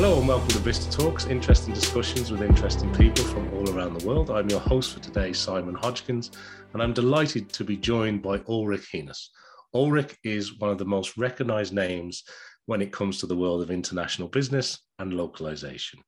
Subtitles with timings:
[0.00, 4.06] Hello and welcome to Vista Talks, interesting discussions with interesting people from all around the
[4.06, 4.30] world.
[4.30, 6.30] I'm your host for today, Simon Hodgkins,
[6.72, 9.30] and I'm delighted to be joined by Ulrich Henes.
[9.74, 12.22] Ulrich is one of the most recognized names
[12.66, 15.98] when it comes to the world of international business and localization.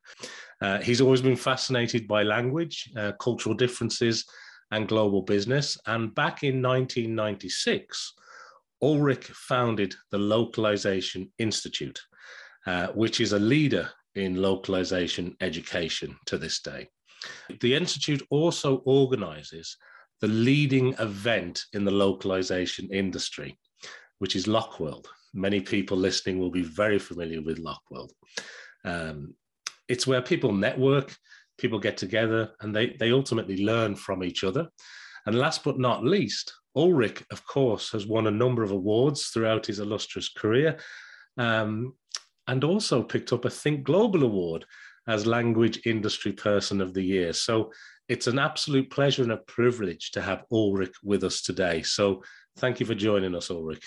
[0.63, 4.25] Uh, he's always been fascinated by language, uh, cultural differences,
[4.71, 5.77] and global business.
[5.89, 8.13] And back in 1996,
[8.83, 12.01] Ulrich founded the Localization Institute,
[12.67, 16.89] uh, which is a leader in localization education to this day.
[17.61, 19.77] The Institute also organizes
[20.21, 23.59] the leading event in the localization industry,
[24.19, 25.07] which is LocWorld.
[25.33, 28.11] Many people listening will be very familiar with LocWorld.
[28.85, 29.35] Um,
[29.89, 31.15] it's where people network,
[31.59, 34.69] people get together, and they, they ultimately learn from each other.
[35.27, 39.67] And last but not least, Ulrich, of course, has won a number of awards throughout
[39.67, 40.79] his illustrious career
[41.37, 41.95] um,
[42.51, 44.65] and also picked up a Think Global Award
[45.07, 47.33] as Language Industry Person of the Year.
[47.33, 47.73] So
[48.09, 51.83] it's an absolute pleasure and a privilege to have Ulrich with us today.
[51.83, 52.25] So
[52.57, 53.85] thank you for joining us, Ulrich.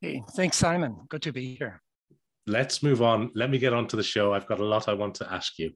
[0.00, 0.96] Hey, thanks, Simon.
[1.10, 1.82] Good to be here.
[2.46, 3.32] Let's move on.
[3.34, 4.32] Let me get on to the show.
[4.32, 5.72] I've got a lot I want to ask you.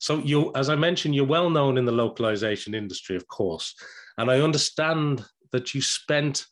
[0.00, 3.72] So, you, as I mentioned, you're well known in the localization industry, of course,
[4.18, 6.44] and I understand that you spent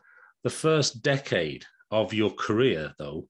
[0.45, 3.27] the first decade of your career, though,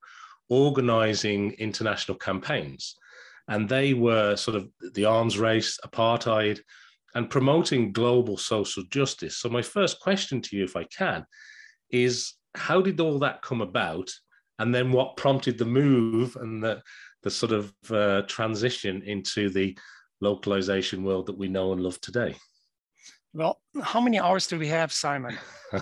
[0.50, 2.96] organizing international campaigns.
[3.48, 6.60] And they were sort of the arms race, apartheid,
[7.14, 9.38] and promoting global social justice.
[9.38, 11.24] So, my first question to you, if I can,
[11.90, 14.10] is how did all that come about?
[14.58, 16.82] And then what prompted the move and the,
[17.22, 19.76] the sort of uh, transition into the
[20.20, 22.36] localization world that we know and love today?
[23.32, 25.38] Well, how many hours do we have, Simon?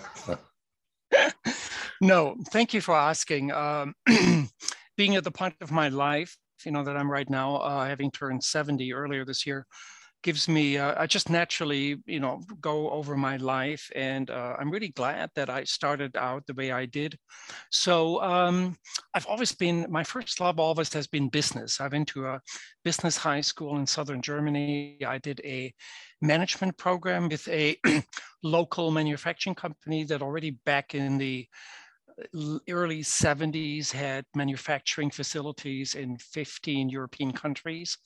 [2.00, 3.53] no, thank you for asking.
[3.53, 3.94] Um,
[4.97, 8.10] being at the point of my life, you know, that I'm right now, uh, having
[8.10, 9.66] turned 70 earlier this year,
[10.22, 14.70] gives me uh, i just naturally you know go over my life and uh, i'm
[14.70, 17.16] really glad that i started out the way i did.
[17.70, 18.76] So um,
[19.14, 21.81] i've always been my first love always has been business.
[21.81, 22.41] I went to a
[22.84, 24.98] business high school in southern germany.
[25.06, 25.72] I did a
[26.20, 27.76] management program with a
[28.42, 31.47] local manufacturing company that already back in the
[32.69, 37.97] early 70s had manufacturing facilities in 15 european countries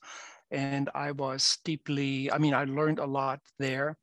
[0.53, 3.97] and I was deeply, I mean, I learned a lot there.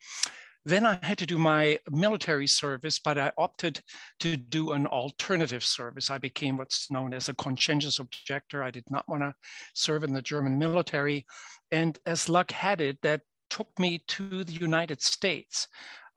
[0.66, 3.82] Then I had to do my military service, but I opted
[4.20, 6.10] to do an alternative service.
[6.10, 8.62] I became what's known as a conscientious objector.
[8.62, 9.34] I did not want to
[9.74, 11.26] serve in the German military.
[11.72, 15.68] And as luck had it, that took me to the United States,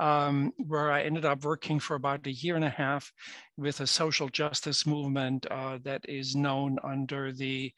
[0.03, 3.13] um, where I ended up working for about a year and a half
[3.57, 7.73] with a social justice movement uh, that is known under the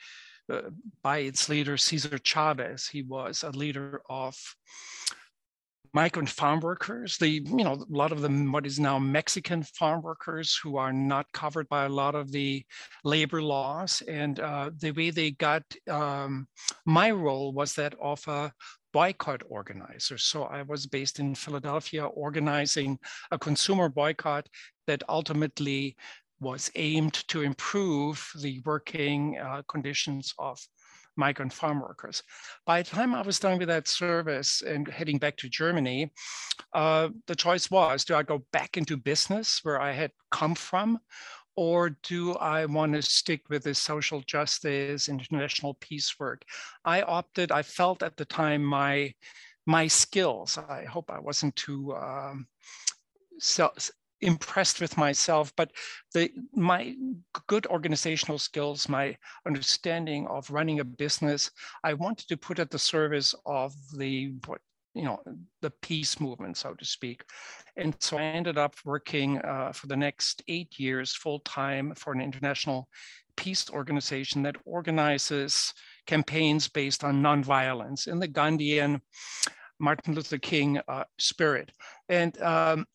[0.51, 0.63] uh,
[1.03, 2.89] by its leader, Cesar Chavez.
[2.89, 4.35] He was a leader of
[5.93, 10.03] migrant farm workers, the, you know, a lot of them, what is now Mexican farm
[10.03, 12.65] workers who are not covered by a lot of the
[13.05, 14.03] labor laws.
[14.09, 16.49] And uh, the way they got, um,
[16.85, 18.51] my role was that of a
[18.95, 20.17] boycott organizer.
[20.17, 22.99] So I was based in Philadelphia organizing
[23.33, 24.49] a consumer boycott
[24.87, 25.97] that ultimately
[26.41, 30.59] was aimed to improve the working uh, conditions of
[31.17, 32.23] migrant farm workers.
[32.67, 36.13] By the time I was done with that service and heading back to Germany,
[36.73, 40.99] uh, the choice was, do I go back into business where I had come from,
[41.57, 46.43] or do I want to stick with this social justice, international peace work?
[46.85, 49.15] I opted, I felt at the time my,
[49.67, 52.47] my skills, I hope I wasn't too um,
[54.25, 55.71] impressed with myself, but
[56.15, 56.95] the my
[57.47, 59.17] good organizational skills, my
[59.47, 61.51] understanding of running a business,
[61.83, 64.61] I wanted to put at the service of the what
[64.95, 65.21] you know
[65.61, 67.25] the peace movement, so to speak.
[67.77, 72.13] And so I ended up working uh, for the next eight years full time for
[72.13, 72.89] an international
[73.37, 75.73] peace organization that organizes
[76.07, 79.01] campaigns based on nonviolence in the Gandhian
[79.81, 81.73] Martin Luther King uh, spirit.
[82.09, 82.87] And um,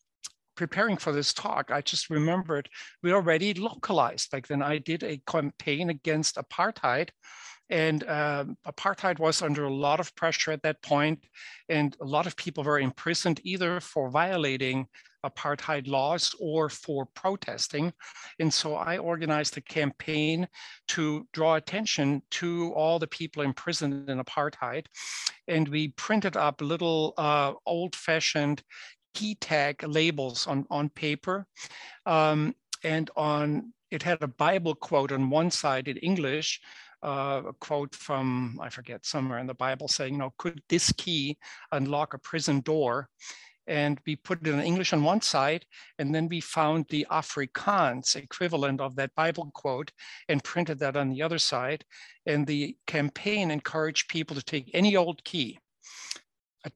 [0.56, 2.68] preparing for this talk, I just remembered
[3.02, 4.32] we already localized.
[4.32, 7.10] Like then I did a campaign against apartheid
[7.70, 11.24] and um, apartheid was under a lot of pressure at that point,
[11.68, 14.86] and a lot of people were imprisoned either for violating
[15.24, 17.92] apartheid laws or for protesting.
[18.38, 20.48] And so I organized a campaign
[20.88, 24.86] to draw attention to all the people imprisoned in apartheid.
[25.46, 28.62] And we printed up little uh, old fashioned
[29.14, 31.46] key tag labels on, on paper.
[32.06, 36.60] Um, and on it had a Bible quote on one side in English
[37.02, 40.92] uh, a quote from, I forget, somewhere in the Bible saying, you know, could this
[40.92, 41.38] key
[41.72, 43.08] unlock a prison door?
[43.66, 45.64] And we put it in English on one side,
[45.98, 49.92] and then we found the Afrikaans equivalent of that Bible quote
[50.28, 51.84] and printed that on the other side.
[52.26, 55.60] And the campaign encouraged people to take any old key,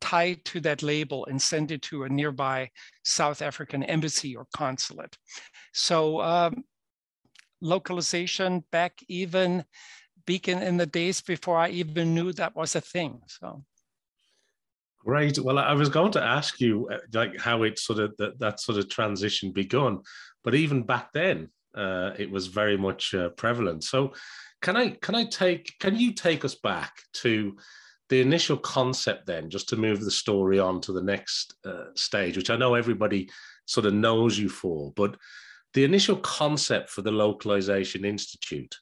[0.00, 2.70] tied to that label, and send it to a nearby
[3.02, 5.18] South African embassy or consulate.
[5.72, 6.62] So um,
[7.60, 9.64] localization back even
[10.26, 13.20] Beacon in the days before I even knew that was a thing.
[13.26, 13.64] So.
[15.04, 15.38] Great.
[15.38, 18.60] Well, I was going to ask you uh, like how it sort of that, that
[18.60, 20.00] sort of transition begun,
[20.42, 23.84] but even back then, uh, it was very much uh, prevalent.
[23.84, 24.14] So,
[24.62, 27.54] can I can I take can you take us back to
[28.08, 32.36] the initial concept then, just to move the story on to the next uh, stage,
[32.36, 33.28] which I know everybody
[33.66, 35.16] sort of knows you for, but
[35.74, 38.74] the initial concept for the Localization Institute,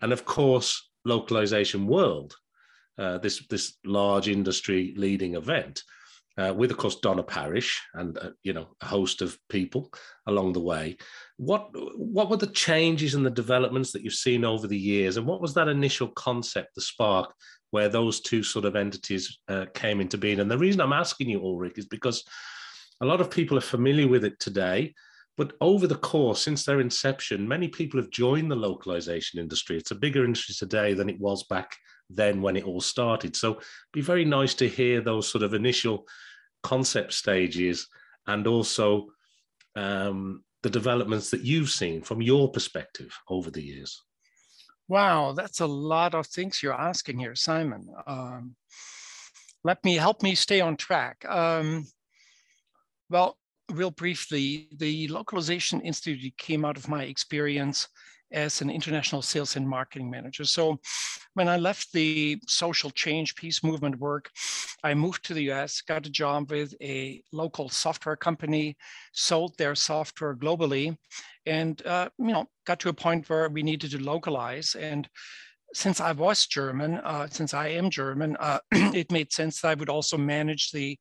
[0.00, 2.34] and of course, Localization World,
[2.98, 5.82] uh, this, this large industry leading event,
[6.38, 9.90] uh, with of course Donna Parrish and uh, you know a host of people
[10.26, 10.96] along the way.
[11.38, 15.26] What what were the changes and the developments that you've seen over the years, and
[15.26, 17.32] what was that initial concept, the spark,
[17.70, 20.40] where those two sort of entities uh, came into being?
[20.40, 22.22] And the reason I'm asking you, Ulrich, is because
[23.00, 24.94] a lot of people are familiar with it today.
[25.36, 29.76] But over the course, since their inception, many people have joined the localization industry.
[29.76, 31.76] It's a bigger industry today than it was back
[32.08, 33.36] then when it all started.
[33.36, 36.06] So it'd be very nice to hear those sort of initial
[36.62, 37.86] concept stages
[38.26, 39.08] and also
[39.74, 44.02] um, the developments that you've seen from your perspective over the years.
[44.88, 47.88] Wow, that's a lot of things you're asking here, Simon.
[48.06, 48.54] Um,
[49.64, 51.24] let me help me stay on track.
[51.28, 51.86] Um,
[53.10, 53.36] well,
[53.70, 57.88] real briefly, the Localization Institute came out of my experience
[58.32, 60.44] as an international sales and marketing manager.
[60.44, 60.78] So
[61.34, 64.30] when I left the social change peace movement work,
[64.82, 68.76] I moved to the US, got a job with a local software company,
[69.12, 70.96] sold their software globally,
[71.44, 74.74] and uh, you know got to a point where we needed to localize.
[74.74, 75.08] And
[75.72, 79.74] since I was German, uh, since I am German, uh, it made sense that I
[79.74, 80.98] would also manage the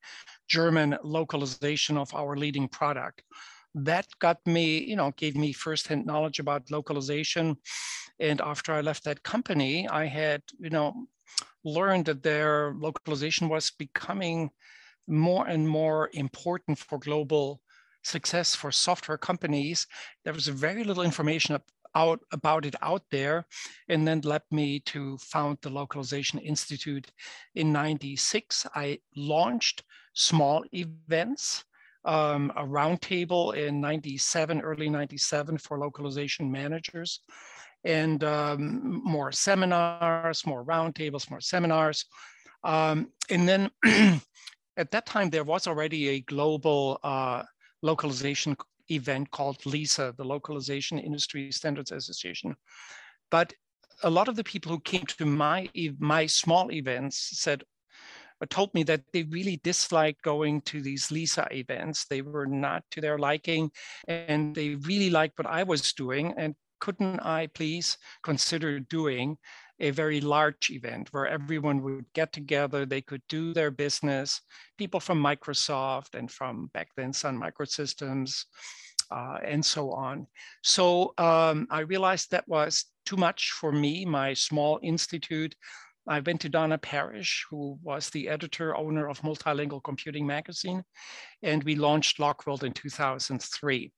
[0.47, 3.23] German localization of our leading product.
[3.73, 7.57] That got me, you know, gave me firsthand knowledge about localization.
[8.19, 11.07] And after I left that company, I had, you know,
[11.63, 14.49] learned that their localization was becoming
[15.07, 17.61] more and more important for global
[18.03, 19.87] success for software companies.
[20.23, 21.55] There was very little information
[21.95, 23.45] out about it out there
[23.89, 27.11] and then led me to found the localization institute
[27.55, 29.83] in 96 i launched
[30.13, 31.63] small events
[32.05, 37.21] um, a roundtable in 97 early 97 for localization managers
[37.85, 42.05] and um, more seminars more roundtables more seminars.
[42.63, 43.69] Um, and then
[44.77, 47.43] at that time there was already a global uh,
[47.81, 48.57] localization
[48.89, 52.55] event called LISA, the Localization Industry Standards Association.
[53.31, 53.53] But
[54.03, 57.63] a lot of the people who came to my my small events said
[58.41, 62.83] uh, told me that they really disliked going to these lisa events they were not
[62.91, 63.71] to their liking
[64.07, 69.37] and they really liked what i was doing and couldn't i please consider doing
[69.79, 74.41] a very large event where everyone would get together, they could do their business,
[74.77, 78.45] people from Microsoft and from back then Sun Microsystems
[79.11, 80.27] uh, and so on.
[80.63, 85.55] So um, I realized that was too much for me, my small institute.
[86.07, 90.83] I went to Donna Parrish, who was the editor owner of Multilingual Computing magazine,
[91.41, 93.91] and we launched LocWorld in 2003.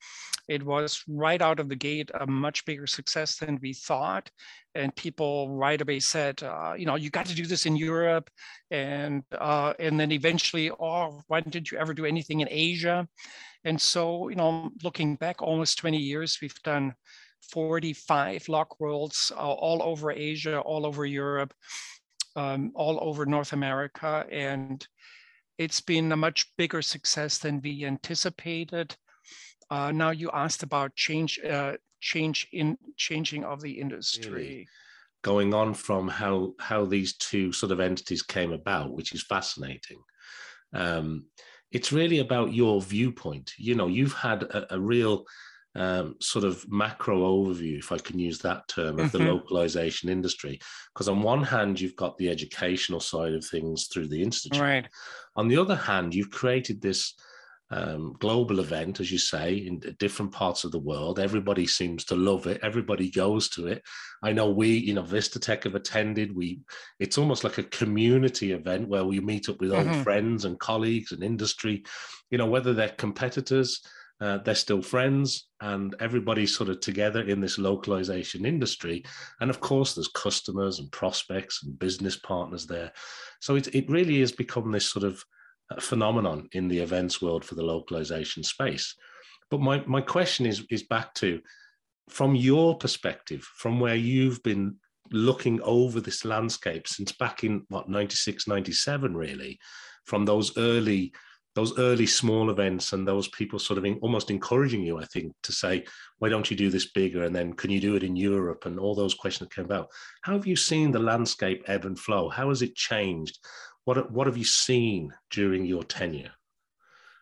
[0.47, 4.31] It was right out of the gate a much bigger success than we thought,
[4.73, 8.29] and people right away said, uh, you know, you got to do this in Europe,
[8.71, 13.07] and uh, and then eventually, oh, why didn't you ever do anything in Asia?
[13.65, 16.93] And so, you know, looking back almost 20 years, we've done
[17.51, 21.53] 45 LocWorlds uh, all over Asia, all over Europe,
[22.37, 24.25] um, all over North America.
[24.31, 24.87] And
[25.57, 28.95] it's been a much bigger success than we anticipated.
[29.69, 34.31] Uh, now you asked about change, uh, change in changing of the industry.
[34.31, 34.67] Really?
[35.23, 39.97] Going on from how how these two sort of entities came about, which is fascinating.
[40.73, 41.25] Um,
[41.71, 43.51] it's really about your viewpoint.
[43.57, 45.25] You know, you've had a, a real
[45.77, 49.27] um, sort of macro overview, if I can use that term, of the mm-hmm.
[49.27, 50.59] localization industry.
[50.93, 54.61] Because on one hand, you've got the educational side of things through the institute.
[54.61, 54.87] Right.
[55.35, 57.13] On the other hand, you've created this
[57.69, 61.19] um, global event, as you say, in different parts of the world.
[61.19, 62.59] Everybody seems to love it.
[62.63, 63.83] Everybody goes to it.
[64.23, 66.35] I know we, you know, Vistatec have attended.
[66.35, 66.61] We,
[66.99, 69.89] it's almost like a community event where we meet up with mm-hmm.
[69.91, 71.83] old friends and colleagues and industry.
[72.31, 73.81] You know, whether they're competitors,
[74.19, 79.03] uh, they're still friends, and everybody's sort of together in this localization industry.
[79.41, 82.91] And of course, there's customers and prospects and business partners there.
[83.41, 85.23] So it it really has become this sort of
[85.79, 88.95] phenomenon in the events world for the localization space.
[89.49, 91.41] But my, my question is, is back to
[92.09, 94.77] from your perspective, from where you've been
[95.11, 99.59] looking over this landscape since back in what 96, 97, really,
[100.05, 101.13] from those early
[101.57, 105.33] those early small events and those people sort of in, almost encouraging you, I think,
[105.41, 105.85] to say,
[106.19, 107.23] why don't you do this bigger?
[107.23, 108.67] And then can you do it in Europe?
[108.67, 109.89] And all those questions came about.
[110.21, 112.29] How have you seen the landscape ebb and flow?
[112.29, 113.39] How has it changed?
[113.85, 116.29] What, what have you seen during your tenure?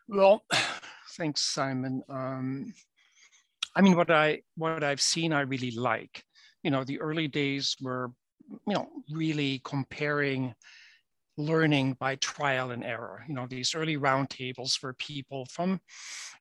[0.09, 0.43] Well,
[1.11, 2.03] thanks, Simon.
[2.09, 2.73] Um,
[3.73, 6.25] I mean, what I what I've seen, I really like.
[6.61, 8.11] You know, the early days were,
[8.67, 10.53] you know, really comparing
[11.37, 13.23] learning by trial and error.
[13.27, 15.79] You know, these early roundtables were people from,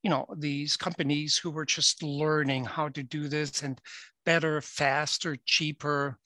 [0.03, 3.81] you know, these companies who were just learning how to do this and
[4.25, 6.19] better, faster, cheaper,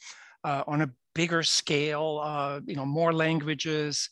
[0.44, 4.10] uh, on a bigger scale, uh, you know, more languages,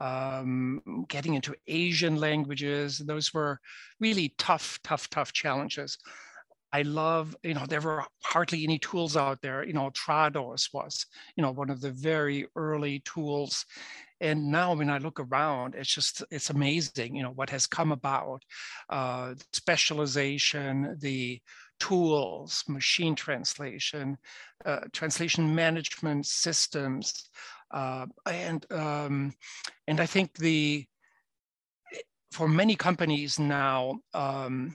[0.00, 2.98] um, getting into Asian languages.
[2.98, 3.60] Those were
[4.00, 5.98] really tough, tough, tough challenges.
[6.72, 9.64] I love, you know, there were hardly any tools out there.
[9.64, 11.06] You know, Trados was,
[11.36, 13.64] you know, one of the very early tools.
[14.20, 17.92] And now when I look around, it's just, it's amazing, you know, what has come
[17.92, 18.42] about,
[18.90, 21.40] uh, specialization, the
[21.78, 24.18] tools, machine translation,
[24.64, 27.30] uh, translation management systems,
[27.70, 29.32] uh, and um,
[29.86, 30.84] and I think the
[32.32, 34.00] for many companies now.
[34.14, 34.74] Um,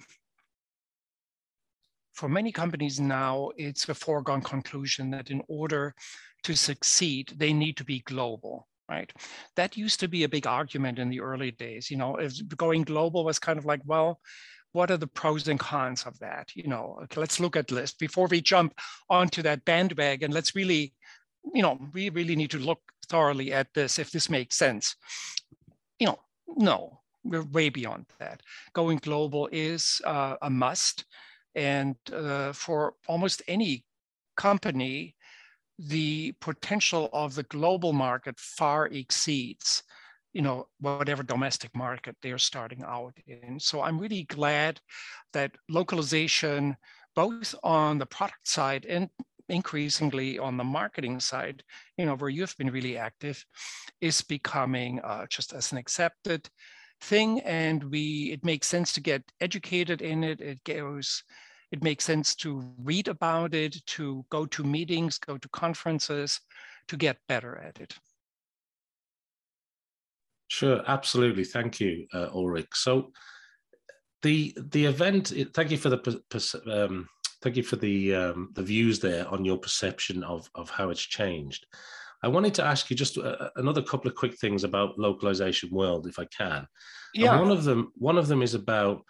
[2.13, 5.93] for many companies now, it's a foregone conclusion that in order
[6.43, 9.11] to succeed, they need to be global right?
[9.55, 11.89] That used to be a big argument in the early days.
[11.89, 12.17] You know,
[12.57, 14.19] going global was kind of like, well,
[14.73, 16.49] what are the pros and cons of that?
[16.55, 18.73] You know, okay, let's look at this before we jump
[19.09, 20.31] onto that bandwagon.
[20.31, 20.93] Let's really,
[21.53, 24.95] you know, we really need to look thoroughly at this if this makes sense.
[25.99, 26.19] You know,
[26.57, 28.41] no, we're way beyond that.
[28.73, 31.05] Going global is uh, a must,
[31.55, 33.85] and uh, for almost any
[34.35, 35.15] company,
[35.79, 39.83] the potential of the global market far exceeds
[40.33, 43.59] you know whatever domestic market they're starting out in.
[43.59, 44.79] So i'm really glad
[45.31, 46.75] that localization
[47.15, 49.09] both on the product side and
[49.49, 51.63] increasingly on the marketing side
[51.97, 53.45] you know where you've been really active
[54.01, 56.49] is becoming uh, just as an accepted
[57.03, 61.23] thing and we it makes sense to get educated in it it goes
[61.71, 66.39] it makes sense to read about it to go to meetings go to conferences
[66.87, 67.95] to get better at it
[70.53, 71.45] Sure, absolutely.
[71.45, 72.67] Thank you, uh, Ulrich.
[72.75, 73.11] So
[74.21, 75.33] the the event.
[75.55, 76.21] Thank you for the
[76.71, 77.09] um,
[77.41, 81.01] thank you for the um, the views there on your perception of of how it's
[81.01, 81.65] changed.
[82.23, 86.07] I wanted to ask you just uh, another couple of quick things about localization world,
[86.07, 86.65] if I can.
[87.13, 87.33] Yeah.
[87.33, 89.03] And one of them one of them is about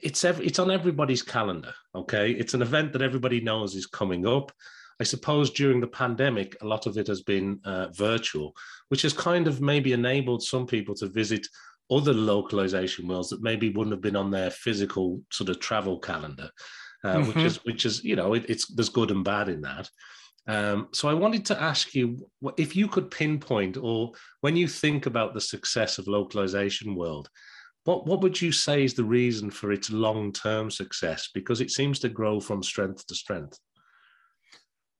[0.00, 1.74] it's every, it's on everybody's calendar.
[1.94, 4.52] Okay, it's an event that everybody knows is coming up.
[5.00, 8.54] I suppose during the pandemic, a lot of it has been uh, virtual,
[8.88, 11.46] which has kind of maybe enabled some people to visit
[11.90, 16.50] other localization worlds that maybe wouldn't have been on their physical sort of travel calendar,
[17.04, 17.28] uh, mm-hmm.
[17.28, 19.88] which is which is you know it, it's there's good and bad in that.
[20.48, 24.12] Um, so I wanted to ask you if you could pinpoint, or
[24.42, 27.28] when you think about the success of localization world,
[27.84, 31.28] what what would you say is the reason for its long term success?
[31.32, 33.58] Because it seems to grow from strength to strength.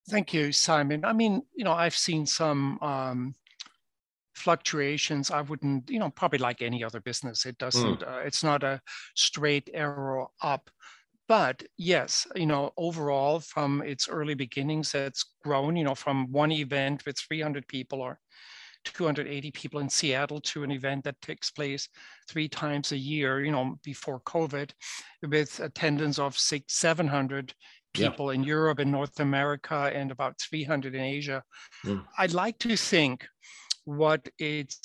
[0.09, 1.05] Thank you, Simon.
[1.05, 3.35] I mean, you know, I've seen some um,
[4.37, 5.33] fluctuations.
[5.33, 8.01] I wouldn't, you know, probably like any other business, it doesn't.
[8.01, 8.09] Mm.
[8.09, 8.81] Uh, it's not a
[9.17, 10.71] straight arrow up.
[11.29, 15.77] But yes, you know, overall, from its early beginnings, it's grown.
[15.77, 18.21] You know, from one event with 300 people or
[18.85, 21.89] 280 people in Seattle to an event that takes place
[22.29, 24.71] three times a year, you know, before COVID,
[25.29, 27.53] with attendance of six, 700
[27.93, 28.39] people yeah.
[28.39, 31.43] in Europe and North America and about 300 in Asia.
[31.85, 32.05] Mm.
[32.19, 33.27] I'd like to think
[33.85, 34.81] what its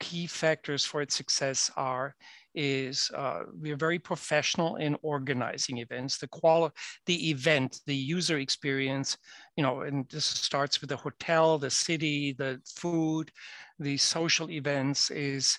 [0.00, 2.14] key factors for its success are
[2.56, 6.18] is uh, we're very professional in organizing events.
[6.18, 9.16] The quality, the event, the user experience,
[9.56, 13.30] you know, and this starts with the hotel, the city, the food,
[13.78, 15.58] the social events is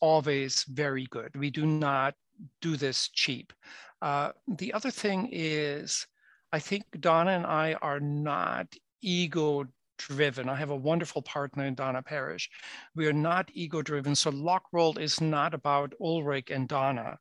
[0.00, 1.30] always very good.
[1.36, 2.14] We do not
[2.60, 3.52] do this cheap.
[4.00, 6.06] Uh, the other thing is,
[6.52, 8.66] I think Donna and I are not
[9.00, 9.66] ego
[9.98, 10.48] driven.
[10.48, 12.50] I have a wonderful partner in Donna Parrish.
[12.94, 14.14] We are not ego driven.
[14.14, 17.18] So LocWorld is not about Ulrich and Donna.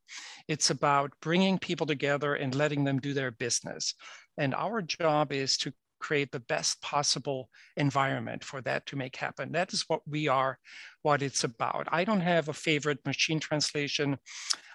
[0.48, 3.94] It's about bringing people together and letting them do their business.
[4.38, 9.52] And our job is to create the best possible environment for that to make happen.
[9.52, 10.58] That is what we are,
[11.04, 11.88] what it's about.
[11.92, 14.18] I don't have a favorite machine translation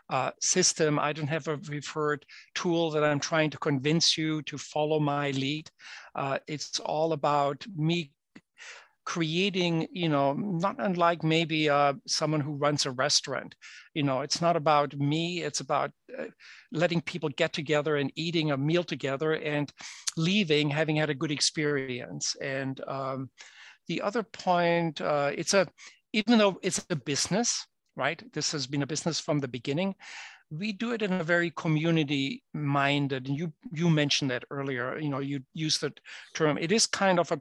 [0.08, 0.98] uh, system.
[0.98, 5.30] I don't have a preferred tool that I'm trying to convince you to follow my
[5.32, 5.68] lead.
[6.14, 8.12] Uh, it's all about me
[9.06, 13.54] creating, you know, not unlike maybe uh, someone who runs a restaurant.
[13.94, 16.24] You know, it's not about me, it's about uh,
[16.72, 19.72] letting people get together and eating a meal together and
[20.16, 22.36] leaving having had a good experience.
[22.42, 23.30] And um,
[23.86, 25.68] the other point, uh, it's a,
[26.12, 28.22] even though it's a business, right?
[28.32, 29.94] This has been a business from the beginning.
[30.50, 33.28] We do it in a very community minded.
[33.28, 34.98] You you mentioned that earlier.
[34.98, 35.92] You know, you used the
[36.34, 36.56] term.
[36.58, 37.40] It is kind of a,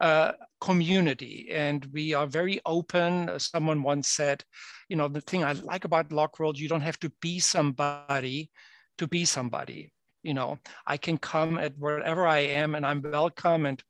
[0.00, 3.28] a community, and we are very open.
[3.28, 4.42] As Someone once said,
[4.88, 8.50] you know, the thing I like about LocWorld, you don't have to be somebody
[8.98, 13.64] to be somebody you know i can come at wherever i am and i'm welcome
[13.66, 13.82] and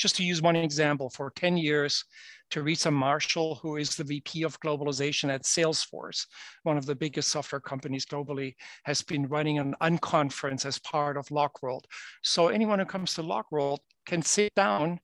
[0.00, 2.04] just to use one example for 10 years
[2.50, 6.26] Teresa Marshall, who is the VP of Globalization at Salesforce,
[6.64, 8.54] one of the biggest software companies globally,
[8.84, 11.82] has been running an unconference as part of LocWorld.
[12.22, 14.98] So anyone who comes to LocWorld can sit down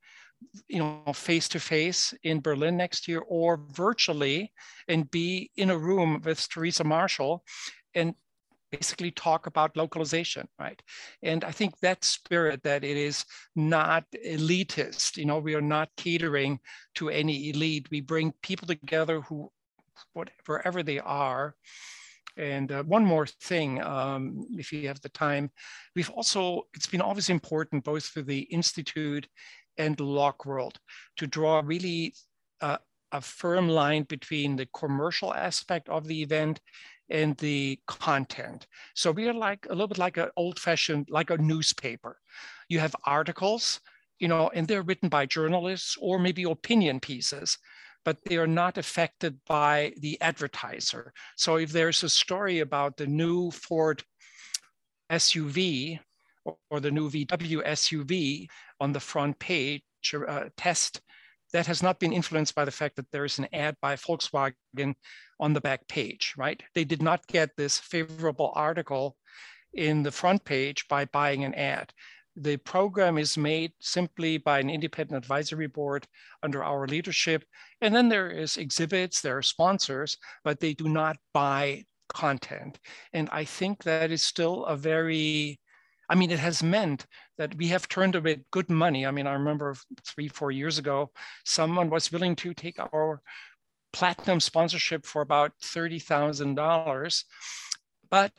[0.68, 4.52] you know face to face in berlin next year or virtually
[4.86, 7.42] and be in a room with teresa marshall
[7.94, 8.14] and
[8.76, 10.80] basically talk about localization, right?
[11.22, 15.88] And I think that spirit that it is not elitist, you know, we are not
[15.96, 16.58] catering
[16.96, 17.88] to any elite.
[17.90, 19.50] We bring people together who,
[20.46, 21.54] wherever they are.
[22.36, 25.50] And uh, one more thing, um, if you have the time,
[25.94, 29.26] we've also, it's been always important both for the Institute
[29.78, 30.76] and LocWorld
[31.16, 32.14] to draw really
[32.60, 32.78] uh,
[33.12, 36.60] a firm line between the commercial aspect of the event
[37.10, 38.66] and the content.
[38.94, 42.18] So we are like a little bit like an old fashioned, like a newspaper.
[42.68, 43.80] You have articles,
[44.18, 47.58] you know, and they're written by journalists or maybe opinion pieces,
[48.04, 51.12] but they are not affected by the advertiser.
[51.36, 54.02] So if there's a story about the new Ford
[55.10, 55.98] SUV
[56.70, 58.46] or the new VW SUV
[58.80, 59.82] on the front page,
[60.14, 61.00] uh, test
[61.56, 64.94] that has not been influenced by the fact that there is an ad by Volkswagen
[65.40, 66.62] on the back page, right?
[66.74, 69.16] They did not get this favorable article
[69.72, 71.94] in the front page by buying an ad.
[72.36, 76.06] The program is made simply by an independent advisory board
[76.42, 77.42] under our leadership.
[77.80, 82.78] And then there is exhibits, there are sponsors, but they do not buy content.
[83.14, 85.58] And I think that is still a very
[86.08, 87.06] I mean, it has meant
[87.38, 89.06] that we have turned away good money.
[89.06, 91.10] I mean, I remember three, four years ago,
[91.44, 93.20] someone was willing to take our
[93.92, 97.24] platinum sponsorship for about $30,000.
[98.10, 98.32] But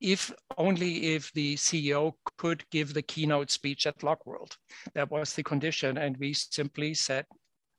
[0.00, 4.56] if only if the CEO could give the keynote speech at LocWorld.
[4.94, 5.96] That was the condition.
[5.96, 7.24] And we simply said,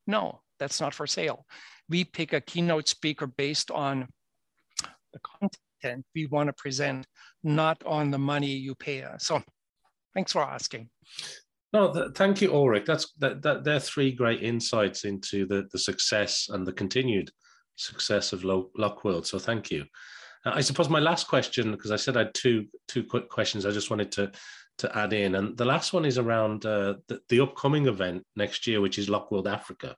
[0.08, 1.46] no, that's not for sale.
[1.88, 4.08] We pick a keynote speaker based on
[5.14, 5.20] the
[6.14, 7.06] we want to present,
[7.44, 9.28] not on the money you pay us.
[9.28, 9.42] So
[10.14, 10.90] thanks for asking.
[11.74, 12.86] No, th- thank you, Ulrich.
[12.86, 13.64] That's that, that.
[13.64, 17.30] They're three great insights into the the success and the continued
[17.76, 19.26] success of Lo- LocWorld.
[19.26, 19.84] So thank you.
[20.46, 23.66] Uh, I suppose my last question, because I said I had two two quick questions,
[23.66, 24.32] I just wanted to
[24.78, 28.68] to add in, and the last one is around uh, the, the, upcoming event next
[28.68, 29.96] year, which is LocWorld Africa.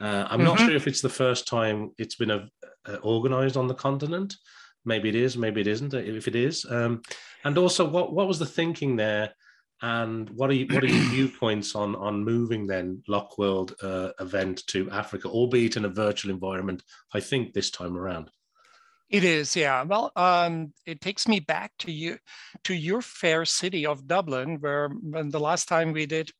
[0.00, 0.44] Uh, I'm mm-hmm.
[0.44, 2.48] not sure if it's the first time it's been a,
[2.86, 4.36] uh, organized on the continent,
[4.88, 5.94] maybe it is, maybe it isn't.
[5.94, 7.02] If it is, um,
[7.44, 9.32] and also what what was the thinking there,
[9.82, 14.66] and what are you, what are your viewpoints on on moving then LocWorld uh, event
[14.68, 16.82] to Africa, albeit in a virtual environment?
[17.14, 18.30] I think this time around.
[19.10, 19.84] It is, yeah.
[19.84, 22.18] Well, um, it takes me back to you,
[22.64, 26.30] to your fair city of Dublin, where when the last time we did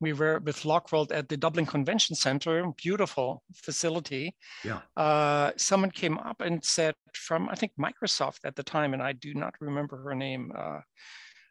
[0.00, 4.34] we were with LocWorld at the Dublin Convention Center, beautiful facility.
[4.64, 4.80] Yeah.
[4.96, 9.12] Uh, someone came up and said from I think Microsoft at the time, and I
[9.12, 10.80] do not remember her name, uh,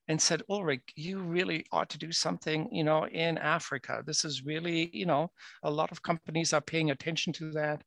[0.08, 4.04] and said, Ulrich, you really ought to do something, you know, in Africa.
[4.06, 5.32] This is really, you know,
[5.64, 7.84] a lot of companies are paying attention to that,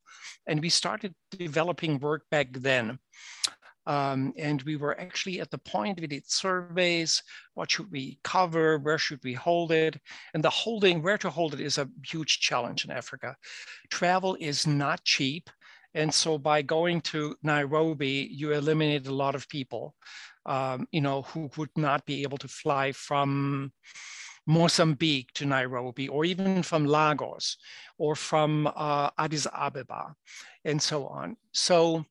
[0.47, 2.99] and we started developing work back then.
[3.87, 7.23] Um, and we were actually at the point we did surveys,
[7.55, 9.99] what should we cover, where should we hold it?
[10.33, 13.35] And the holding, where to hold it is a huge challenge in Africa.
[13.89, 15.49] Travel is not cheap
[15.93, 19.95] And so by going to Nairobi, you eliminate a lot of people,
[20.45, 23.73] um, you know, who would not be able to fly from
[24.47, 27.57] Mozambique to Nairobi, or even from Lagos,
[27.97, 30.15] or from uh, Addis Ababa,
[30.65, 31.35] and so on.
[31.51, 32.05] So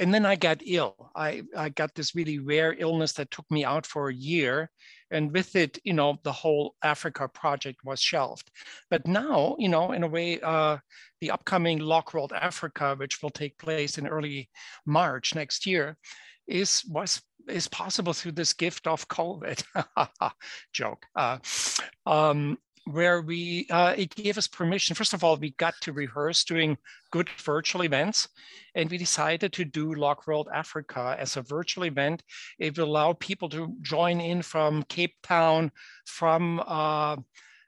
[0.00, 1.10] and then I got ill.
[1.14, 4.70] I, I got this really rare illness that took me out for a year.
[5.10, 8.50] And with it, you know, the whole Africa project was shelved.
[8.90, 10.78] But now, you know, in a way, uh,
[11.20, 14.48] the upcoming LocWorld Africa, which will take place in early
[14.86, 15.98] March next year,
[16.48, 19.62] is was is possible through this gift of COVID.
[20.72, 21.04] Joke.
[21.14, 21.38] Uh,
[22.06, 22.58] um,
[22.92, 24.94] where we uh, it gave us permission.
[24.94, 26.76] First of all, we got to rehearse doing
[27.10, 28.28] good virtual events,
[28.74, 32.22] and we decided to do LocWorld Africa as a virtual event.
[32.58, 35.70] It will allow people to join in from Cape Town,
[36.06, 37.16] from uh,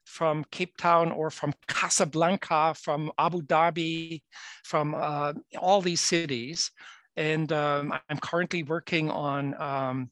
[0.05, 4.23] from Cape Town or from Casablanca, from Abu Dhabi,
[4.65, 6.71] from uh, all these cities.
[7.17, 10.11] And um, I'm currently working on um,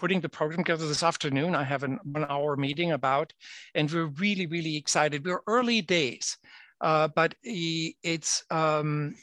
[0.00, 1.54] putting the program together this afternoon.
[1.54, 3.34] I have an one hour meeting about,
[3.74, 5.26] and we're really, really excited.
[5.26, 6.38] We're early days,
[6.80, 9.14] uh, but it's, um,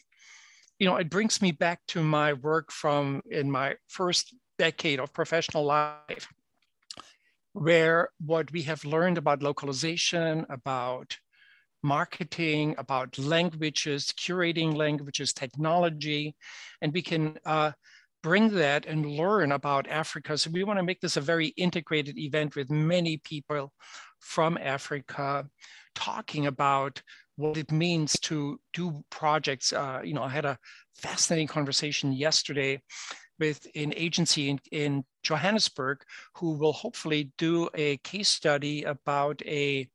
[0.77, 5.11] you know, it brings me back to my work from in my first decade of
[5.13, 6.27] professional life,
[7.53, 11.17] where what we have learned about localization, about
[11.81, 16.35] marketing, about languages, curating languages, technology,
[16.81, 17.71] and we can uh,
[18.23, 20.38] bring that and learn about Africa.
[20.38, 23.73] So we want to make this a very integrated event with many people
[24.19, 25.47] from Africa
[25.95, 27.01] talking about
[27.36, 29.71] what it means to do projects.
[29.71, 30.58] Uh, you know, I had a
[30.95, 32.82] fascinating conversation yesterday
[33.39, 36.01] with an agency in, in Johannesburg
[36.36, 39.88] who will hopefully do a case study about a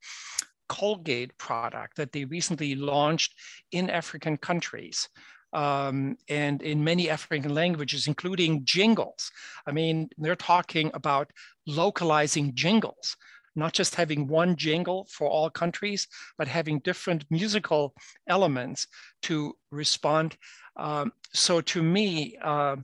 [0.69, 3.35] Colgate product that they recently launched
[3.73, 5.09] in African countries
[5.53, 9.31] um, and in many African languages, including jingles.
[9.67, 11.31] I mean, they're talking about
[11.67, 13.17] localizing jingles,
[13.55, 17.95] not just having one jingle for all countries, but having different musical
[18.29, 18.87] elements
[19.23, 20.37] to respond.
[20.77, 22.77] Um, so to me, uh,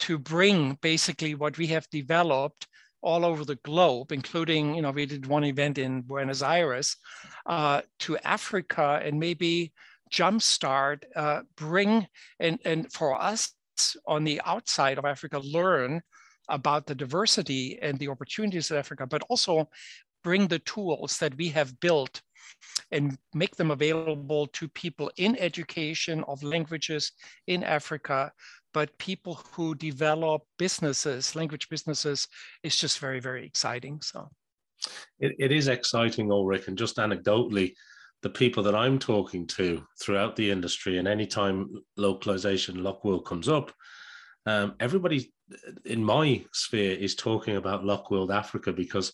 [0.00, 2.66] to bring basically what we have developed
[3.02, 6.96] all over the globe, including, you know, we did one event in Buenos Aires,
[7.46, 9.72] uh, to Africa and maybe
[10.12, 12.06] jumpstart, uh, bring,
[12.38, 13.52] and, and for us
[14.06, 16.02] on the outside of Africa, learn
[16.48, 19.68] about the diversity and the opportunities of Africa, but also
[20.22, 22.20] bring the tools that we have built
[22.90, 27.12] and make them available to people in education of languages
[27.46, 28.32] in Africa,
[28.74, 32.26] but people who develop businesses, language businesses,
[32.62, 34.00] is just very, very exciting.
[34.02, 34.28] So
[35.18, 37.74] it, it is exciting, Ulrich, and just anecdotally,
[38.22, 43.72] the people that I'm talking to throughout the industry, and anytime localization LocWorld comes up,
[44.46, 45.32] um, everybody
[45.84, 49.12] in my sphere is talking about LocWorld Africa because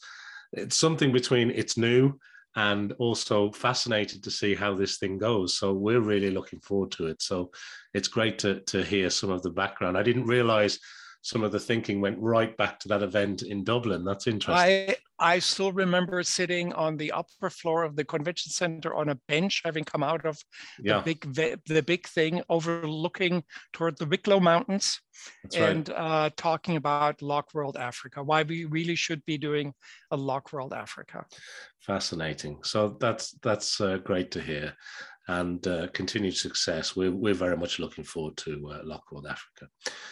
[0.52, 2.18] it's something between it's new
[2.56, 5.58] and also fascinated to see how this thing goes.
[5.58, 7.20] So we're really looking forward to it.
[7.22, 7.50] So
[7.94, 9.96] it's great to to hear some of the background.
[9.96, 10.78] I didn't realize
[11.26, 14.04] some of the thinking went right back to that event in Dublin.
[14.04, 14.54] That's interesting.
[14.54, 19.16] I, I still remember sitting on the upper floor of the convention center on a
[19.26, 20.38] bench, having come out of
[20.80, 21.00] yeah.
[21.00, 25.00] the big the big thing, overlooking toward the Wicklow Mountains,
[25.42, 25.98] That's and right.
[25.98, 28.22] uh, talking about LocWorld Africa.
[28.22, 29.74] Why we really should be doing
[30.12, 31.24] a LocWorld Africa.
[31.80, 32.60] Fascinating.
[32.62, 34.74] So that's that's uh, great to hear
[35.28, 36.94] and uh, continued success.
[36.94, 39.68] We're, we're very much looking forward to uh, LocWorld Africa.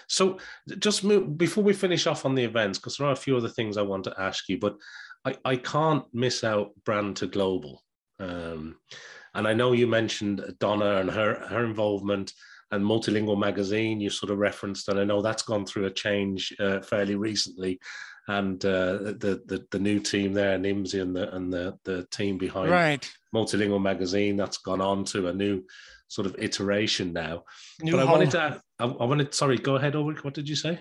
[0.08, 0.38] So,
[0.78, 3.48] just move, before we finish off on the events, because there are a few other
[3.48, 4.76] things I want to ask you, but
[5.24, 7.82] I, I can't miss out brand to global.
[8.18, 8.76] Um,
[9.34, 12.32] and I know you mentioned Donna and her her involvement
[12.70, 16.54] and multilingual magazine you sort of referenced, and I know that's gone through a change
[16.60, 17.80] uh, fairly recently
[18.28, 22.38] and uh, the, the the new team there, Nimsy and the and the the team
[22.38, 23.10] behind right.
[23.34, 25.62] Multilingual Magazine, that's gone on to a new
[26.08, 27.42] sort of iteration now.
[27.82, 30.22] New but I wanted to, I, I, wanted, sorry, go ahead, Ulrich.
[30.22, 30.78] What did you say?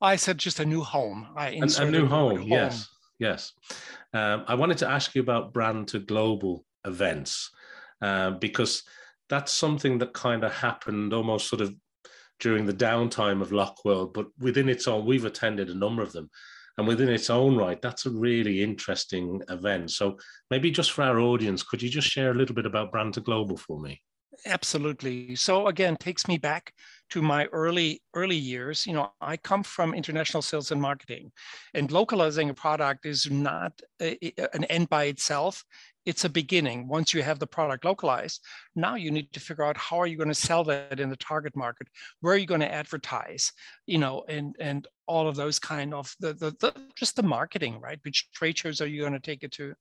[0.00, 1.28] I said just a new home.
[1.36, 3.52] I a, a new home, home, yes, yes.
[4.12, 7.50] Um, I wanted to ask you about brand to global events
[8.02, 8.82] uh, because
[9.28, 11.74] that's something that kind of happened almost sort of
[12.40, 16.30] during the downtime of LocWorld, but within its own, we've attended a number of them.
[16.78, 19.90] And within its own right, that's a really interesting event.
[19.90, 20.18] So
[20.50, 23.20] maybe just for our audience, could you just share a little bit about Brand to
[23.20, 24.02] Global for me?
[24.44, 25.34] Absolutely.
[25.36, 26.72] So again, takes me back
[27.10, 28.86] to my early early years.
[28.86, 31.32] You know, I come from international sales and marketing,
[31.72, 34.18] and localizing a product is not a,
[34.52, 35.64] an end by itself.
[36.06, 36.86] It's a beginning.
[36.86, 38.40] Once you have the product localized,
[38.76, 41.16] now you need to figure out how are you going to sell that in the
[41.16, 41.88] target market?
[42.20, 43.52] Where are you going to advertise?
[43.86, 47.80] You know, and and all of those kind of the, the, the just the marketing,
[47.80, 47.98] right?
[48.02, 49.74] Which trade shows are you going to take it to?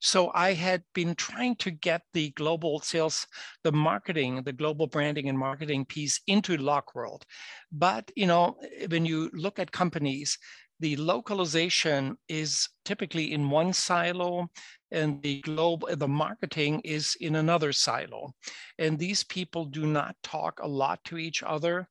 [0.00, 3.26] So I had been trying to get the global sales,
[3.62, 7.22] the marketing, the global branding and marketing piece into LocWorld.
[7.70, 8.56] But you know,
[8.88, 10.36] when you look at companies,
[10.80, 14.50] the localization is typically in one silo
[14.92, 18.34] and the global the marketing is in another silo.
[18.78, 21.88] And these people do not talk a lot to each other.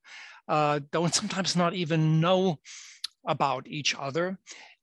[0.48, 2.60] Uh, don't sometimes not even know
[3.26, 4.38] about each other.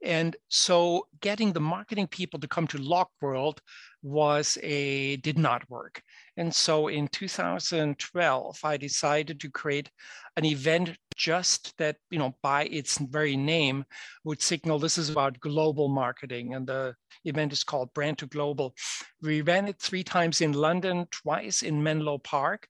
[0.04, 3.58] And so getting the marketing people to come to LocWorld
[4.02, 6.02] was a did not work.
[6.36, 9.90] And so in 2012 i decided to create
[10.36, 13.84] an event just that you know by its very name
[14.24, 18.74] would signal this is about global marketing and the event is called brand to global.
[19.22, 22.68] We ran it three times in london twice in menlo park.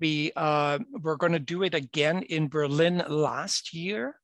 [0.00, 4.16] We uh, were going to do it again in berlin last year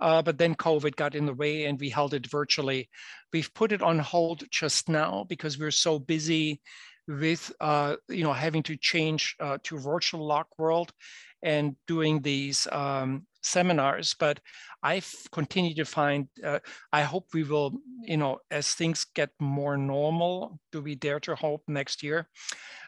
[0.00, 2.88] uh, but then COVID got in the way and we held it virtually.
[3.32, 6.60] We've put it on hold just now because we're so busy
[7.06, 10.92] with uh, you know having to change uh, to virtual lock world
[11.42, 14.16] and doing these um, seminars.
[14.18, 14.40] But
[14.82, 16.60] I've continued to find, uh,
[16.92, 21.34] I hope we will, you know, as things get more normal, do we dare to
[21.34, 22.28] hope next year,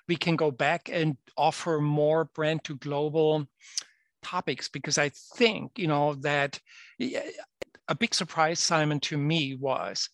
[0.08, 3.46] we can go back and offer more brand to global
[4.22, 6.59] topics because I think, you know, that
[7.88, 10.09] a big surprise, Simon, to me was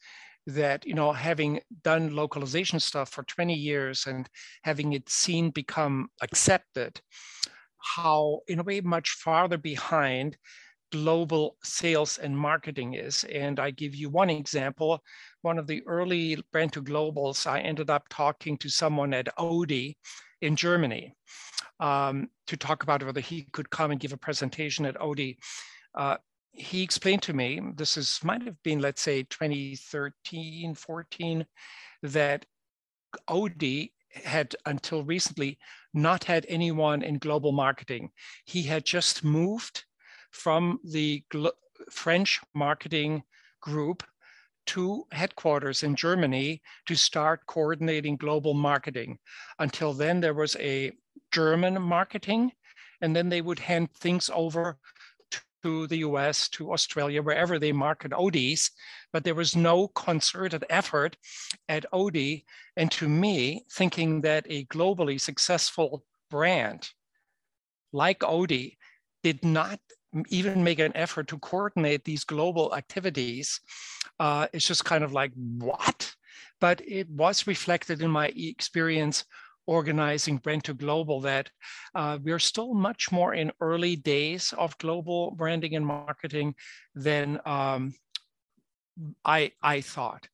[0.48, 4.28] that you know having done localization stuff for 20 years and
[4.64, 7.00] having it seen become accepted
[7.82, 10.36] how, in a way, much farther behind
[10.90, 13.24] global sales and marketing is.
[13.24, 15.02] And I give you one example.
[15.42, 19.96] One of the early brand to globals, I ended up talking to someone at Audi
[20.42, 21.14] in Germany
[21.80, 25.38] um, to talk about whether he could come and give a presentation at Audi.
[25.94, 26.16] Uh,
[26.52, 31.46] he explained to me, this is might have been, let's say 2013, 14,
[32.02, 32.44] that
[33.28, 35.58] Audi had until recently
[35.94, 38.10] not had anyone in global marketing.
[38.44, 39.84] He had just moved
[40.30, 41.22] from the
[41.90, 43.22] French marketing
[43.60, 44.02] group
[44.66, 49.18] to headquarters in Germany to start coordinating global marketing.
[49.58, 50.92] Until then, there was a
[51.30, 52.52] German marketing,
[53.00, 54.78] and then they would hand things over
[55.62, 58.70] to the US, to Australia, wherever they market Audis,
[59.12, 61.16] but there was no concerted effort
[61.68, 62.44] at Audi.
[62.76, 66.90] And to me, thinking that a globally successful brand
[67.92, 68.78] like Audi
[69.22, 69.78] did not
[70.28, 73.60] even make an effort to coordinate these global activities,
[74.20, 76.14] uh, it's just kind of like, what?
[76.60, 79.24] But it was reflected in my experience
[79.66, 81.50] organizing Brand to Global that
[81.94, 86.54] uh, we're still much more in early days of global branding and marketing
[86.94, 87.94] than um,
[89.24, 90.26] I, I thought.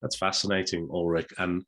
[0.00, 1.32] That's fascinating, Ulrich.
[1.38, 1.64] And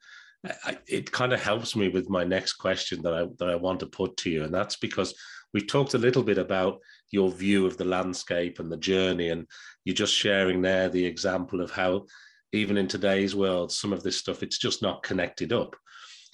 [0.64, 3.80] I, it kind of helps me with my next question that I, that I want
[3.80, 4.44] to put to you.
[4.44, 5.14] And that's because
[5.54, 6.80] we talked a little bit about
[7.10, 9.30] your view of the landscape and the journey.
[9.30, 9.46] And
[9.84, 12.06] you're just sharing there the example of how
[12.52, 15.76] even in today's world, some of this stuff, it's just not connected up.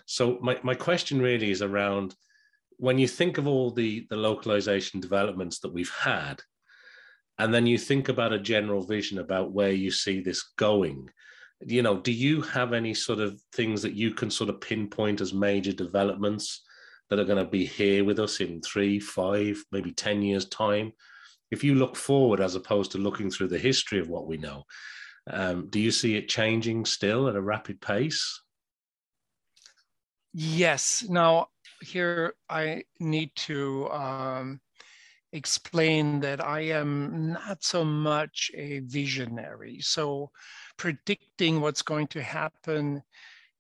[0.07, 2.15] So my, my question really is around
[2.77, 6.41] when you think of all the, the localization developments that we've had,
[7.39, 11.09] and then you think about a general vision about where you see this going,
[11.67, 15.21] you know, do you have any sort of things that you can sort of pinpoint
[15.21, 16.63] as major developments
[17.11, 20.93] that are going to be here with us in three, five, maybe 10 years' time?
[21.51, 24.65] If you look forward as opposed to looking through the history of what we know,
[25.31, 28.41] um, do you see it changing still at a rapid pace?
[30.33, 31.05] Yes.
[31.09, 31.49] Now,
[31.81, 34.61] here I need to um,
[35.33, 39.81] explain that I am not so much a visionary.
[39.81, 40.31] So,
[40.77, 43.03] predicting what's going to happen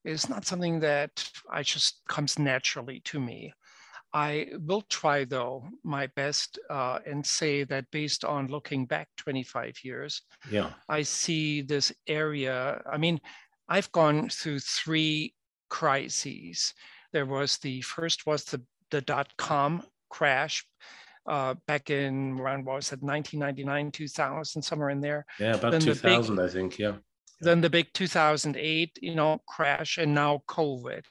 [0.04, 1.10] is not something that
[1.50, 3.52] I just comes naturally to me.
[4.12, 9.74] I will try, though, my best uh, and say that based on looking back 25
[9.82, 12.80] years, yeah, I see this area.
[12.90, 13.20] I mean,
[13.68, 15.34] I've gone through three
[15.68, 16.74] crises.
[17.12, 18.62] There was the first was the,
[18.92, 20.64] the dot com crash
[21.26, 25.80] uh, back in around what was it 1999 2000 somewhere in there yeah about then
[25.80, 26.92] 2000 big, i think yeah
[27.44, 31.02] then the big 2008 you know crash and now covid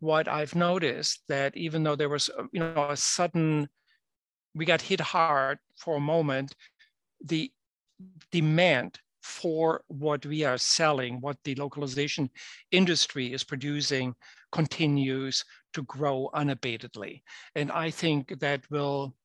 [0.00, 3.68] what i've noticed that even though there was uh, you know a sudden
[4.54, 6.54] we got hit hard for a moment
[7.24, 7.50] the
[8.30, 12.30] demand for what we are selling, what the localization
[12.70, 14.14] industry is producing
[14.52, 17.22] continues to grow unabatedly.
[17.56, 19.16] And I think that will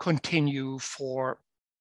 [0.00, 1.38] continue for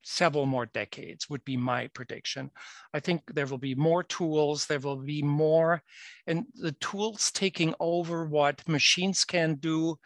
[0.08, 2.50] several more decades would be my prediction.
[2.94, 5.84] I think there will be more tools, there will be more,
[6.28, 10.00] and the tools taking over what machines can do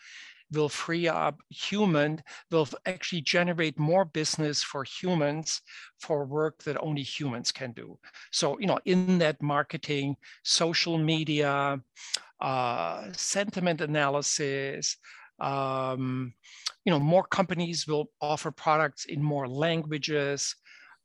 [0.52, 5.62] will free up human, will actually generate more business for humans
[6.00, 7.98] for work that only humans can do.
[8.32, 11.80] So, you know, in that marketing, social media,
[12.42, 14.98] uh, sentiment analysis,
[15.42, 16.34] um,
[16.86, 20.56] you know, more companies will offer products in more languages.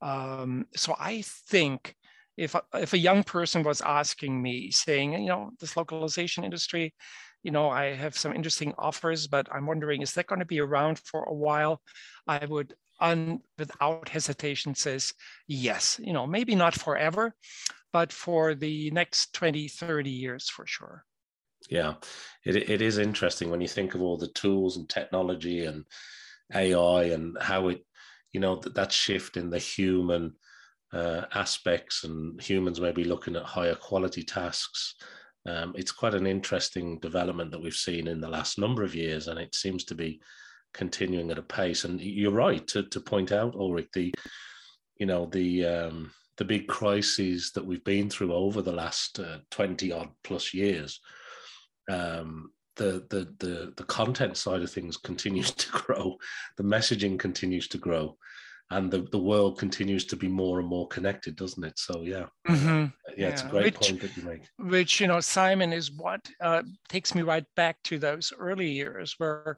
[0.03, 1.97] Um, so I think
[2.37, 6.95] if a, if a young person was asking me, saying, you know, this localization industry,
[7.43, 10.61] you know, I have some interesting offers, but I'm wondering, is that going to be
[10.61, 11.81] around for a while?
[12.27, 15.15] I would, un, without hesitation, says
[15.47, 15.99] yes.
[16.03, 17.35] You know, maybe not forever,
[17.93, 21.05] but for the next 20, 30 years for sure.
[21.69, 21.95] Yeah,
[22.45, 25.85] it, it is interesting when you think of all the tools and technology and
[26.55, 27.85] AI and how it,
[28.33, 30.35] you know, that, that shift in the human
[30.93, 34.95] uh, aspects and humans maybe looking at higher quality tasks.
[35.47, 39.29] Um, it's quite an interesting development that we've seen in the last number of years,
[39.29, 40.21] and it seems to be
[40.73, 41.85] continuing at a pace.
[41.85, 44.13] And you're right to, to point out, Ulrich, the,
[44.99, 49.39] you know, the um, the big crises that we've been through over the last uh,
[49.51, 51.01] 20 odd plus years
[51.89, 56.17] um, the, the the the content side of things continues to grow,
[56.57, 58.17] the messaging continues to grow,
[58.71, 61.79] and the, the world continues to be more and more connected, doesn't it?
[61.79, 62.87] So yeah, mm-hmm.
[63.09, 64.43] yeah, yeah, it's a great which, point that you make.
[64.59, 69.15] Which you know, Simon is what uh, takes me right back to those early years
[69.19, 69.55] where,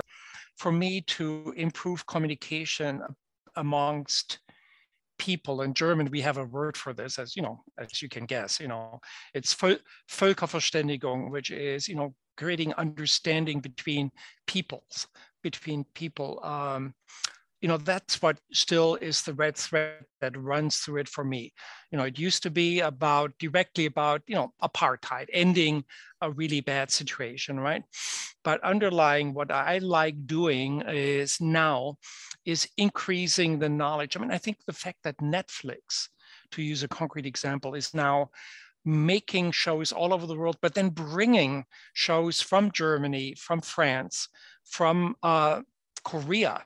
[0.57, 3.03] for me to improve communication
[3.57, 4.39] amongst
[5.19, 8.25] people in German, we have a word for this, as you know, as you can
[8.25, 8.61] guess.
[8.61, 9.01] You know,
[9.35, 14.11] it's Völkerverständigung, which is you know creating understanding between
[14.47, 15.09] peoples,
[15.43, 16.43] between people.
[16.45, 16.95] Um,
[17.61, 21.53] you know, that's what still is the red thread that runs through it for me.
[21.91, 25.85] You know, it used to be about directly about, you know, apartheid, ending
[26.21, 27.83] a really bad situation, right?
[28.45, 31.97] But underlying what I like doing is now
[32.45, 34.17] is increasing the knowledge.
[34.17, 36.09] I mean, I think the fact that Netflix,
[36.53, 38.31] to use a concrete example, is now
[38.85, 44.29] making shows all over the world, but then bringing shows from Germany, from France,
[44.65, 45.61] from uh,
[46.05, 46.63] Korea,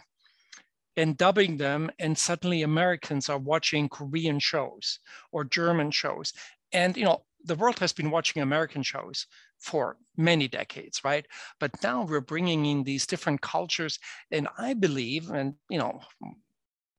[0.96, 1.90] and dubbing them.
[1.98, 4.98] And suddenly Americans are watching Korean shows
[5.30, 6.32] or German shows.
[6.72, 9.26] And, you know, the world has been watching American shows
[9.58, 11.26] for many decades, right?
[11.60, 13.98] But now we're bringing in these different cultures.
[14.30, 16.00] And I believe, and, you know,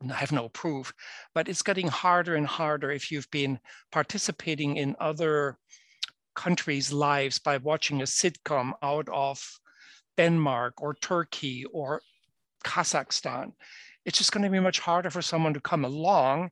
[0.09, 0.93] I have no proof,
[1.33, 3.59] but it's getting harder and harder if you've been
[3.91, 5.57] participating in other
[6.35, 9.59] countries' lives by watching a sitcom out of
[10.17, 12.01] Denmark or Turkey or
[12.63, 13.53] Kazakhstan.
[14.05, 16.51] It's just going to be much harder for someone to come along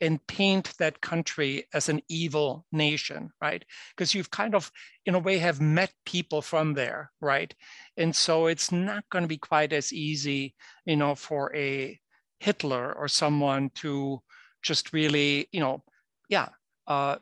[0.00, 3.64] and paint that country as an evil nation, right?
[3.90, 4.70] Because you've kind of,
[5.06, 7.54] in a way, have met people from there, right?
[7.96, 10.54] And so it's not going to be quite as easy,
[10.86, 11.98] you know, for a
[12.40, 14.20] Hitler or someone to
[14.62, 15.84] just really, you know,
[16.28, 16.48] yeah,
[16.88, 17.16] uh,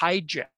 [0.00, 0.48] hijack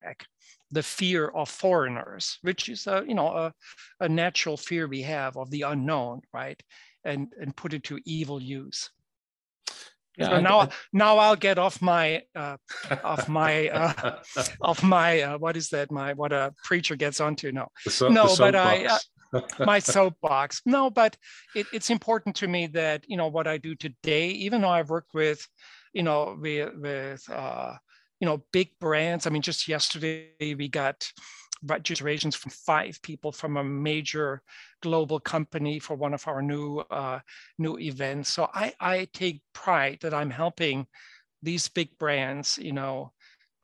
[0.71, 3.53] the fear of foreigners, which is a, you know, a,
[3.99, 6.63] a natural fear we have of the unknown, right?
[7.05, 8.91] And, and put it to evil use.
[10.19, 12.57] Yeah, so now, I, now I'll get off my, uh,
[13.03, 14.19] off my, uh,
[14.61, 15.91] off my, uh, what is that?
[15.91, 17.53] My what a preacher gets onto.
[17.53, 18.99] No, so, no, but I, uh,
[19.61, 20.63] my soapbox.
[20.67, 21.17] No, but
[21.55, 24.91] it, it's important to me that you know what I do today, even though I've
[24.91, 25.47] worked with,
[25.93, 27.75] you know, with, with uh,
[28.21, 29.27] you know big brands.
[29.27, 31.09] I mean, just yesterday we got
[31.67, 34.43] registrations from five people from a major
[34.83, 37.21] global company for one of our new uh,
[37.59, 38.31] new events.
[38.31, 40.87] So I, I take pride that I'm helping
[41.43, 43.13] these big brands, you know,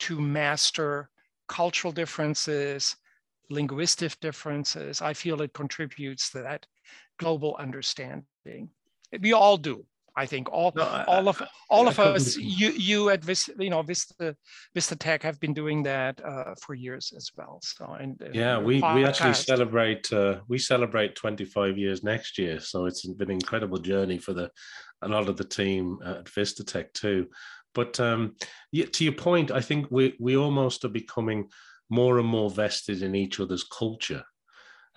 [0.00, 1.10] to master
[1.48, 2.96] cultural differences,
[3.50, 5.00] linguistic differences.
[5.00, 6.66] I feel it contributes to that
[7.18, 8.70] global understanding.
[9.20, 9.86] We all do.
[10.16, 13.82] I think all no, all of all of us, you you at Vista, you know
[13.82, 14.34] Vista
[14.74, 17.60] Vistatec have been doing that uh, for years as well.
[17.62, 18.94] So and yeah, we podcast.
[18.94, 22.60] we actually celebrate uh, we celebrate 25 years next year.
[22.60, 24.50] So it's been an incredible journey for the
[25.02, 27.26] a lot of the team at Vistatec too.
[27.74, 28.36] But um,
[28.72, 31.50] to your point, I think we we almost are becoming
[31.90, 34.24] more and more vested in each other's culture,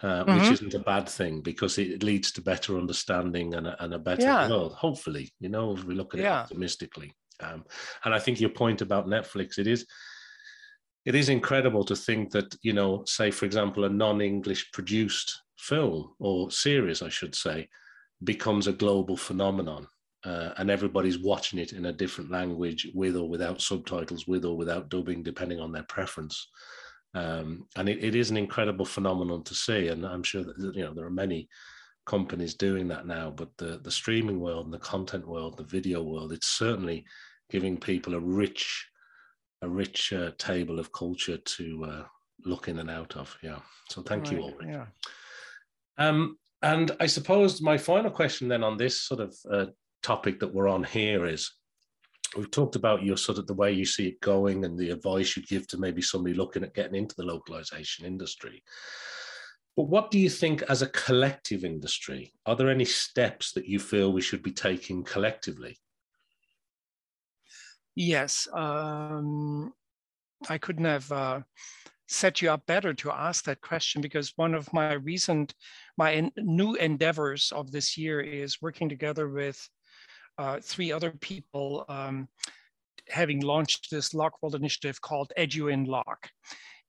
[0.02, 0.40] uh, mm-hmm.
[0.40, 4.00] which isn't a bad thing because it leads to better understanding and a, and a
[4.00, 4.50] better yeah.
[4.50, 4.74] world.
[4.74, 6.40] Hopefully, you know, if we look at yeah.
[6.40, 7.14] it optimistically.
[7.42, 7.66] Um,
[8.04, 9.86] and I think your point about Netflix, it is
[11.06, 16.14] it is incredible to think that you know, say for example, a non-English produced film
[16.20, 17.68] or series, I should say,
[18.24, 19.88] becomes a global phenomenon.
[20.26, 24.58] Uh, and everybody's watching it in a different language with or without subtitles, with or
[24.58, 26.50] without dubbing, depending on their preference.
[27.16, 29.88] Um, and it, it is an incredible phenomenon to see.
[29.88, 31.50] And I'm sure that you know there are many
[32.06, 36.04] companies doing that now, but the the streaming world and the content world, the video
[36.04, 37.06] world, it's certainly
[37.50, 38.88] giving people a rich
[39.62, 42.04] a rich uh, table of culture to uh,
[42.46, 43.36] look in and out of.
[43.42, 43.60] Yeah.
[43.90, 44.34] So thank right.
[44.34, 44.68] you, Ulrich.
[44.70, 44.86] Yeah.
[45.98, 49.66] Um, and I suppose my final question then on this sort of uh,
[50.04, 51.52] topic that we're on here is
[52.36, 55.36] we've talked about your sort of the way you see it going and the advice
[55.36, 58.64] you'd give to maybe somebody looking at getting into the localization industry.
[59.76, 62.34] But what do you think as a collective industry?
[62.46, 65.78] Are there any steps that you feel we should be taking collectively?
[67.96, 69.74] Yes, um,
[70.50, 71.42] I couldn't have uh,
[72.08, 75.54] set you up better to ask that question because one of my recent,
[75.98, 79.68] my en- new endeavors of this year is working together with
[80.40, 82.28] uh, three other people, um,
[83.08, 86.30] having launched this LocWorld initiative called Edu in Loc.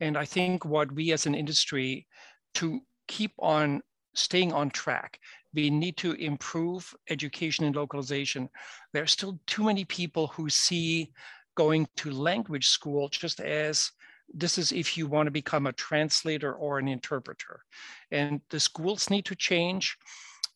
[0.00, 2.06] And I think what we as an industry
[2.54, 3.82] to keep on
[4.14, 5.20] staying on track
[5.54, 8.48] we need to improve education and localization.
[8.92, 11.12] There are still too many people who see
[11.56, 13.90] going to language school just as
[14.32, 17.64] this is if you want to become a translator or an interpreter.
[18.12, 19.96] And the schools need to change.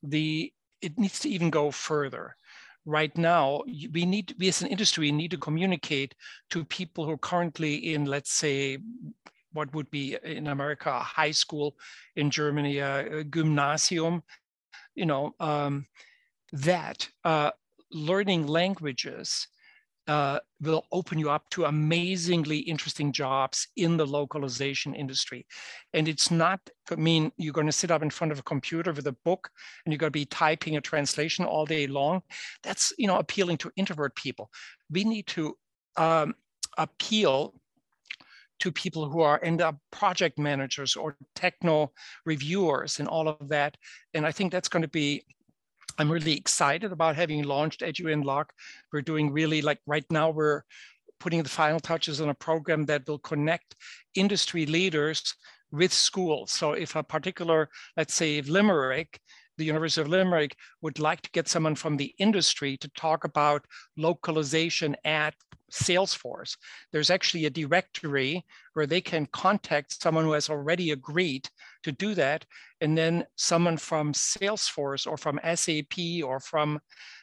[0.03, 2.37] The it needs to even go further.
[2.87, 6.15] Right now, we need we as an industry need to communicate
[6.51, 8.79] to people who are currently in, let's say,
[9.55, 11.77] what would be in America a high school,
[12.17, 14.23] in Germany a, a gymnasium,
[14.95, 15.87] you know, um,
[16.53, 17.51] that uh,
[17.91, 19.49] learning languages
[20.07, 25.47] uh, will open you up to amazingly interesting jobs in the localization industry.
[25.93, 28.93] And it's not, I mean, you're going to sit up in front of a computer
[28.93, 29.51] with a book
[29.85, 32.23] and you're going to be typing a translation all day long.
[32.63, 34.51] That's, you know, appealing to introvert people.
[34.91, 35.57] We need to
[35.97, 36.35] um,
[36.77, 37.55] appeal
[38.61, 41.93] to people who are end up project managers or techno
[42.25, 43.77] reviewers and all of that.
[44.13, 45.25] And I think that's going to be
[45.99, 48.53] I'm really excited about having launched Edu in Loc.
[48.93, 50.63] We're doing really like right now we're
[51.21, 53.77] putting the final touches on a program that will connect
[54.15, 55.35] industry leaders
[55.71, 56.51] with schools.
[56.51, 59.21] So if a particular, let's say Limerick
[59.57, 63.65] the University of Limerick would like to get someone from the industry to talk about
[63.97, 65.35] localization at
[65.73, 66.57] Salesforce.
[66.93, 68.45] There's actually a directory
[68.75, 71.49] where they can contact someone who has already agreed
[71.83, 72.45] to do that.
[72.81, 76.81] And then someone from Salesforce or from SAP or from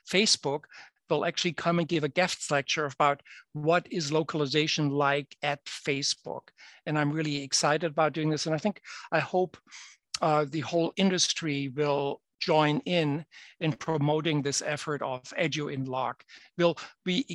[0.09, 0.63] Facebook
[1.09, 3.21] will actually come and give a guest lecture about
[3.53, 6.49] what is localization like at Facebook.
[6.85, 8.45] And I'm really excited about doing this.
[8.45, 9.57] And I think, I hope
[10.21, 13.25] uh, the whole industry will join in
[13.59, 16.23] in promoting this effort of Edu in Loc.
[16.57, 17.25] Will we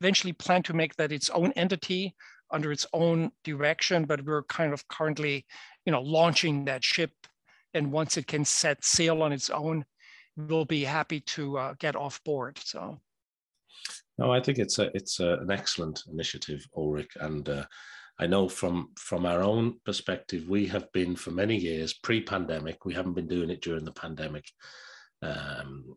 [0.00, 2.14] eventually plan to make that its own entity
[2.50, 5.44] under its own direction, but we're kind of currently,
[5.84, 7.10] you know, launching that ship.
[7.74, 9.84] And once it can set sail on its own,
[10.36, 12.58] we'll be happy to uh, get off board.
[12.64, 13.00] So.
[14.18, 17.64] No, I think it's a it's a, an excellent initiative, Ulrich, and uh,
[18.18, 22.84] I know from from our own perspective, we have been for many years pre-pandemic.
[22.84, 24.44] We haven't been doing it during the pandemic.
[25.22, 25.96] Um,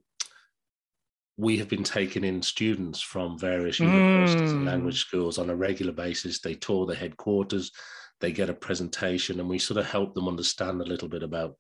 [1.38, 4.56] we have been taking in students from various universities mm.
[4.56, 6.42] and language schools on a regular basis.
[6.42, 7.72] They tour the headquarters,
[8.20, 11.56] they get a presentation, and we sort of help them understand a little bit about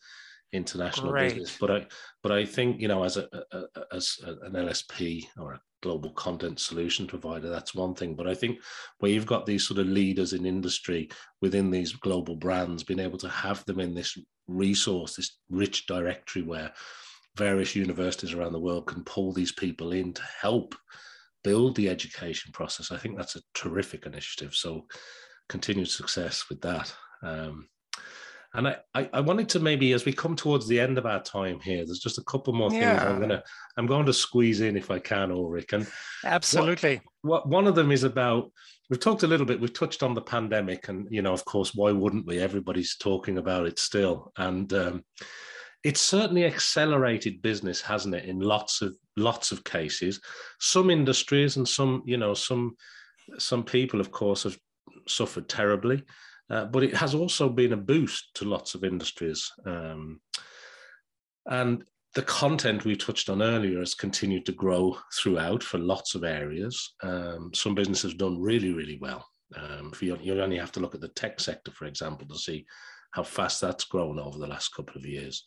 [0.51, 1.30] international Great.
[1.30, 1.57] business.
[1.57, 1.86] But I,
[2.22, 6.59] but I think you know, as a, a, as an LSP or a global content
[6.59, 8.15] solution provider, that's one thing.
[8.15, 8.59] But I think
[8.99, 11.09] where you've got these sort of leaders in industry
[11.41, 14.17] within these global brands, being able to have them in this
[14.47, 16.73] resource, this rich directory where
[17.38, 20.75] various universities around the world can pull these people in to help
[21.43, 22.91] build the education process.
[22.91, 24.53] I think that's a terrific initiative.
[24.53, 24.86] So
[25.47, 26.93] continued success with that.
[27.23, 27.67] Um,
[28.54, 31.22] and I, I, I, wanted to maybe as we come towards the end of our
[31.22, 33.08] time here, there's just a couple more things yeah.
[33.08, 33.43] I'm gonna
[33.78, 35.74] I'm going to squeeze in if I can, Ulrich.
[35.74, 35.88] And
[36.26, 37.02] absolutely.
[37.22, 38.52] What, what one of them is about
[38.89, 41.74] we've talked a little bit, we've touched on the pandemic, and you know, of course,
[41.76, 42.39] why wouldn't we?
[42.39, 44.32] Everybody's talking about it still.
[44.38, 45.04] And um,
[45.84, 50.20] it's certainly accelerated business, hasn't it, in lots of lots of cases.
[50.60, 52.76] Some industries and some, you know, some
[53.38, 54.58] some people, of course, have
[55.08, 56.04] suffered terribly.
[56.50, 59.52] Uh, but it has also been a boost to lots of industries.
[59.66, 60.20] Um,
[61.45, 61.84] and
[62.16, 66.95] the content we touched on earlier has continued to grow throughout for lots of areas.
[67.04, 69.28] Um, some businesses have done really, really well.
[69.56, 72.66] Um, you, you only have to look at the tech sector, for example, to see
[73.12, 75.43] how fast that's grown over the last couple of years.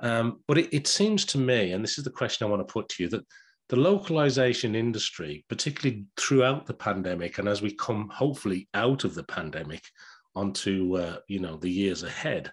[0.00, 2.72] Um, but it, it, seems to me, and this is the question I want to
[2.72, 3.24] put to you, that
[3.72, 9.22] the localization industry, particularly throughout the pandemic, and as we come hopefully out of the
[9.22, 9.82] pandemic
[10.34, 12.52] onto uh, you know the years ahead,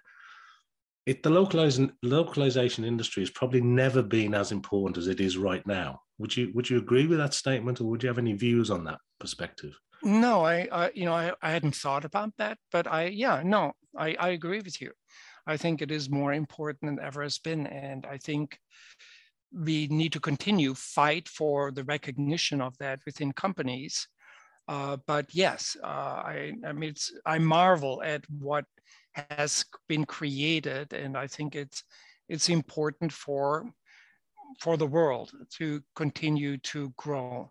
[1.04, 5.66] it the localization localization industry has probably never been as important as it is right
[5.66, 6.00] now.
[6.16, 8.84] Would you would you agree with that statement, or would you have any views on
[8.84, 9.78] that perspective?
[10.02, 13.72] No, I, I you know I, I hadn't thought about that, but I yeah no
[13.94, 14.92] I, I agree with you.
[15.46, 18.58] I think it is more important than ever has been, and I think
[19.52, 24.08] we need to continue fight for the recognition of that within companies.
[24.68, 26.94] Uh, but yes, uh, I, I mean,
[27.26, 28.64] I marvel at what
[29.14, 31.82] has been created, and I think it's
[32.28, 33.68] it's important for
[34.60, 37.50] for the world to continue to grow.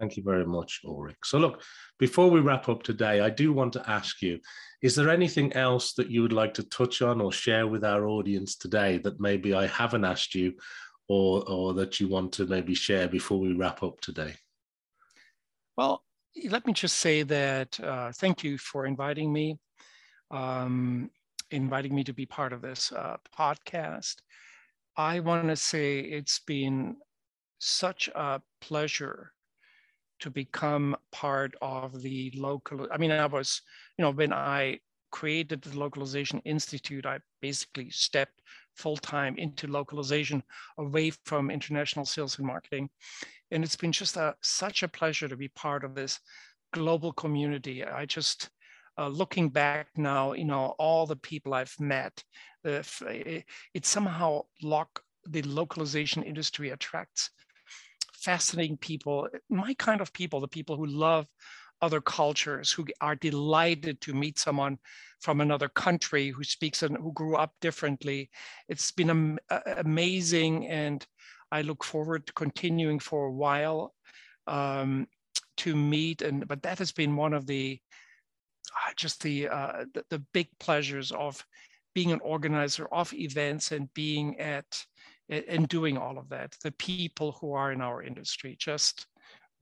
[0.00, 1.18] Thank you very much, Ulrich.
[1.24, 1.62] So, look,
[1.98, 4.40] before we wrap up today, I do want to ask you
[4.80, 8.08] is there anything else that you would like to touch on or share with our
[8.08, 10.54] audience today that maybe I haven't asked you
[11.06, 14.32] or, or that you want to maybe share before we wrap up today?
[15.76, 16.02] Well,
[16.48, 19.58] let me just say that uh, thank you for inviting me,
[20.30, 21.10] um,
[21.50, 24.16] inviting me to be part of this uh, podcast.
[24.96, 26.96] I want to say it's been
[27.58, 29.32] such a pleasure
[30.20, 32.86] to become part of the local.
[32.92, 33.62] I mean, I was,
[33.98, 38.42] you know, when I created the Localization Institute, I basically stepped
[38.76, 40.42] full time into localization
[40.78, 42.88] away from international sales and marketing.
[43.50, 46.20] And it's been just a, such a pleasure to be part of this
[46.72, 47.84] global community.
[47.84, 48.50] I just,
[48.98, 52.22] uh, looking back now, you know, all the people I've met,
[52.62, 53.44] the, it,
[53.74, 57.30] it somehow lock the localization industry attracts
[58.20, 61.26] fascinating people, my kind of people, the people who love
[61.82, 64.78] other cultures, who are delighted to meet someone
[65.20, 68.30] from another country who speaks and who grew up differently.
[68.68, 69.38] It's been am-
[69.76, 71.06] amazing, and
[71.50, 73.94] I look forward to continuing for a while
[74.46, 75.06] um,
[75.58, 76.22] to meet.
[76.22, 77.80] And but that has been one of the
[78.76, 81.44] uh, just the, uh, the the big pleasures of
[81.94, 84.84] being an organizer of events and being at
[85.30, 86.56] in doing all of that.
[86.62, 89.06] The people who are in our industry, just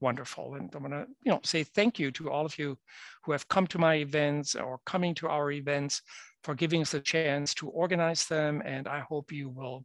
[0.01, 0.55] wonderful.
[0.55, 2.77] And I'm gonna, you know, say thank you to all of you
[3.23, 6.01] who have come to my events or coming to our events
[6.43, 8.61] for giving us a chance to organize them.
[8.65, 9.83] And I hope you will,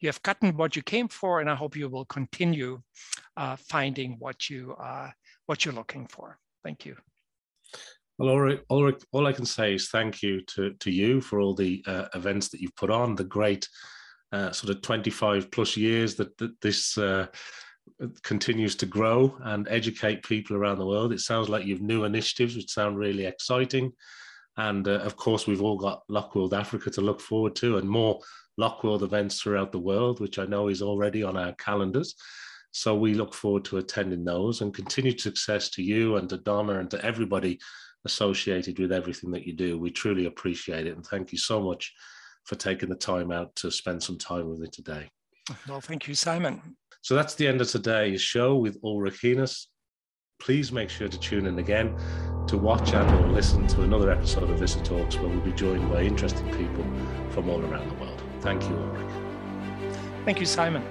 [0.00, 2.80] you have gotten what you came for, and I hope you will continue
[3.36, 5.10] uh, finding what you uh,
[5.46, 6.38] what you're looking for.
[6.64, 6.96] Thank you.
[8.18, 11.54] Well, Ulrich, Ulrich, all I can say is thank you to, to you for all
[11.54, 13.68] the uh, events that you've put on, the great
[14.32, 17.26] uh, sort of 25 plus years that, that this uh,
[18.22, 21.12] continues to grow and educate people around the world.
[21.12, 23.92] It sounds like you've new initiatives which sound really exciting.
[24.56, 28.20] And uh, of course, we've all got LocWorld Africa to look forward to and more
[28.60, 32.14] LocWorld events throughout the world, which I know is already on our calendars.
[32.72, 36.80] So we look forward to attending those and continued success to you and to Donna
[36.80, 37.58] and to everybody
[38.04, 39.78] associated with everything that you do.
[39.78, 40.96] We truly appreciate it.
[40.96, 41.92] And thank you so much
[42.48, 45.06] for taking the time out to spend some time with me today.
[45.68, 46.62] Well, thank you, Simon.
[47.02, 49.66] So that's the end of today's show with Ulrich Henes.
[50.40, 51.94] Please make sure to tune in again
[52.46, 56.02] to watch and or listen to another episode of VistaTalks where we'll be joined by
[56.02, 56.84] interesting people
[57.30, 58.22] from all around the world.
[58.40, 59.94] Thank you, Ulrich.
[60.24, 60.82] Thank you, Simon.